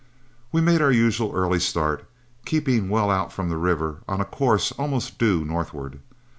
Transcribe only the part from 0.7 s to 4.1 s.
our usual early start, keeping well out from the river